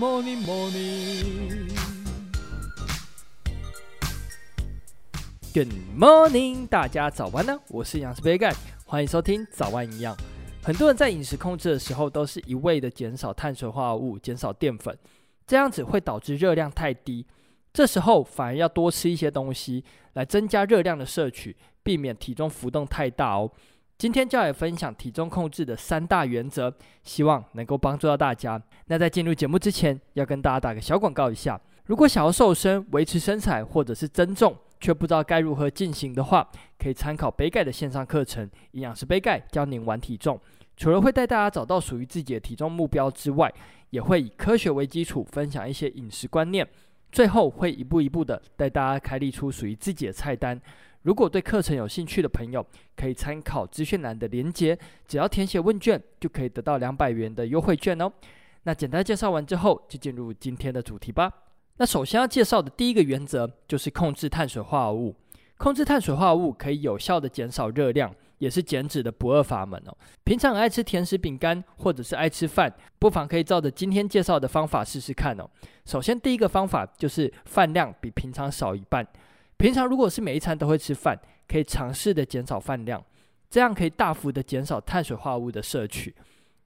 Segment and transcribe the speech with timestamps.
[0.00, 1.68] morning, morning.
[5.52, 7.60] Good morning，大家早安呢！
[7.68, 8.54] 我是营养师杯盖，
[8.86, 10.16] 欢迎收听早安营养。
[10.62, 14.98] 很多人在饮食控制的时候，都是一味的减少碳水化合物、减少淀粉，
[15.46, 17.26] 这样子会导致热量太低。
[17.70, 23.52] 这时候反而要多吃一些东西，来增加热量的摄取，避免体重浮动太大哦。
[24.00, 26.72] 今天就来分享体重控制的三大原则，
[27.02, 28.58] 希望能够帮助到大家。
[28.86, 40.34] 那在进入节目之前，要跟大家打个小广告一下：如果想要瘦身、维持身材，或者是增重，却不知道该如何进行的话，可以参考杯盖的线上课程《营养师杯盖教您玩体重》。
[40.78, 43.52] 除了会带大家找到属于自己的体重目标之外，
[43.90, 46.66] 也会以科学为基础，分享一些饮食观念。
[47.12, 50.58] 最后会一步一步的带大家开立出属于自己的菜单。
[51.02, 52.64] 如果对课程有兴趣的朋友，
[52.94, 58.12] 可以参考资讯栏的连接，只要填写问卷，就可以得到两百元的优惠券哦。
[58.64, 61.32] 那简单介绍完之后，就进入今天的主题吧。
[61.78, 65.16] 那首先要介绍的第一个原则就是控制碳水化合物。
[65.56, 69.96] 控制碳水化合物可以有效的减少热量，也是减脂的不二法门哦。
[70.24, 75.48] 平常爱吃甜食、饼干或者是爱吃饭，不妨可以照着今天介绍的方法试试看哦。
[75.86, 79.06] 首先第一个方法就是饭量比平常少一半。
[79.60, 83.04] 平常如果是每一餐都会吃饭，可以尝试的减少饭量，
[83.50, 86.14] 这样可以大幅的减少碳水化合物的摄取。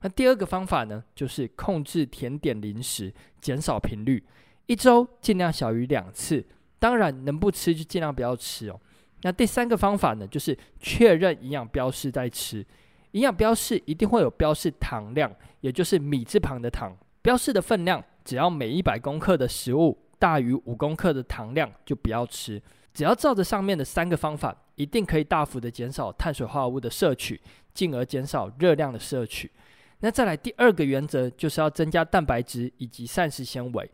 [0.02, 4.22] 那第二个方法呢，就是控制甜点零食，减少频率，
[4.66, 6.46] 一周尽量小于两次。
[6.78, 8.80] 当然能不吃就尽量不要吃哦。
[9.22, 12.64] 那第三个方法呢，就是确认营养标示再吃。
[13.10, 16.96] 营养标示一定会有标示糖量，也就是米字旁的糖。
[17.22, 22.62] 标示的分量，只要每一百公克的食物大于五公克的糖量，就不要吃。
[22.94, 27.40] 只要照着上面的三个方法，一定可以大幅的减少碳水化合物的摄取，
[27.74, 29.50] 进而减少热量的摄取。
[29.98, 33.90] 那再来第二个原则，就是要增加蛋白质以及膳食纤维。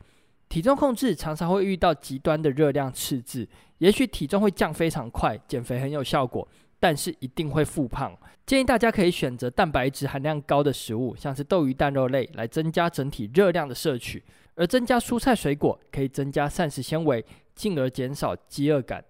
[0.48, 3.48] 体重控制常常会遇到极端的热量赤字，
[3.78, 6.46] 也许体重会降非常快，减肥很有效果，
[6.78, 8.14] 但是一定会复胖。
[8.44, 14.22] 建议大家可以选择蛋白质含量高的食物，像是豆鱼蛋肉类，来增加整体热量的摄取。
[14.56, 17.24] 而增加蔬菜水果，可以增加膳食纤维。
[17.60, 19.04] 进而减少饥饿感。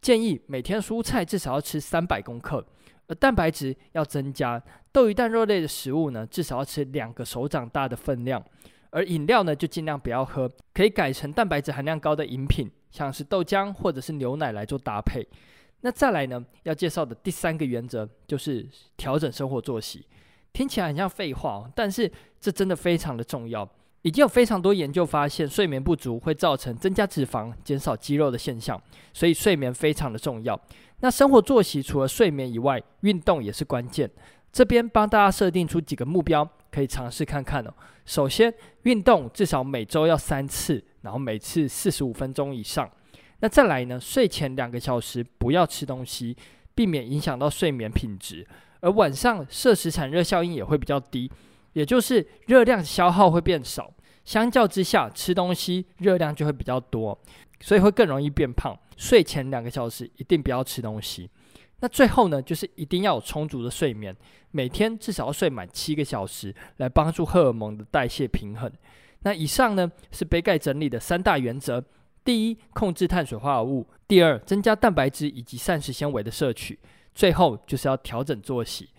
[0.00, 2.66] 建议每天蔬菜至少要吃三百公克，
[3.06, 4.60] 而蛋白质要增加。
[4.90, 8.44] 豆鱼蛋肉类的食物呢，至少要吃两个手掌大的分量。
[8.90, 15.24] 而饮料呢，就尽量不要喝，可以改成蛋白质含量高的饮品，像是豆浆或者是牛奶来做搭配。
[15.82, 20.04] 那再来呢，要介绍的第三个原则就是调整生活作息。
[20.52, 23.66] 听起来很像废话，但是这真的非常的重要。
[24.02, 28.80] 已经有非常多研究发现，睡眠不足会造成增加脂肪、减少肌肉的现象，
[29.12, 30.60] 所以睡眠非常的重要。
[31.00, 34.10] 那生活作息除了睡眠以外，运动也是关键。
[34.52, 37.72] 这边帮大家设定出几个目标，可以尝试看看哦。
[38.04, 38.52] 首先，
[38.82, 42.90] 运动至少每周要三次，然后每次四十五分钟以上。
[43.40, 46.36] 那再来呢，睡前两个小时不要吃东西，
[46.74, 48.46] 避免影响到睡眠品质。
[48.80, 51.30] 而晚上摄食产热效应也会比较低。
[51.72, 53.92] 也就是热量消耗会变少，
[54.24, 57.18] 相较之下吃东西热量就会比较多，
[57.60, 58.76] 所以会更容易变胖。
[58.96, 61.28] 睡前两个小时一定不要吃东西。
[61.80, 64.16] 那最后呢，就是一定要有充足的睡眠，
[64.52, 68.70] 每天至少要睡满七个小时，来帮助荷尔蒙的代谢平衡。
[69.24, 71.82] 那以上呢是杯盖整理的三大原则：
[72.22, 76.76] 第一，控制碳水化合物；第二，增加蛋白质以及膳食纤维的摄取；
[77.14, 78.90] 最后就是要调整作息。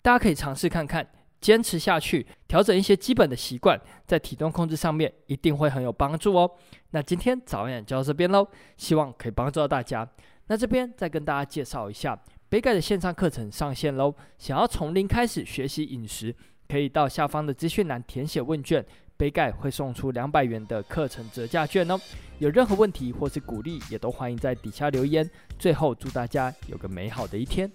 [0.00, 1.06] 大家可以尝试看看。
[1.42, 6.50] 坚持下去，调整一些基本的习惯，在体重控制上面一定会很有帮助哦。
[6.92, 10.08] 那今天早安就到这边喽，希望可以帮助到大家。
[10.46, 14.14] 那这边再跟大家介绍一下，杯盖的线上课程上线喽。
[14.38, 16.34] 想要从零开始学习饮食，
[16.68, 18.84] 可以到下方的资讯栏填写问卷，
[19.16, 21.98] 杯盖会送出两百元的课程折价券哦。
[22.38, 25.28] 有任何问题或是鼓励，也都欢迎在底下留言。
[25.58, 27.70] 最后，祝大家有个美好的一天。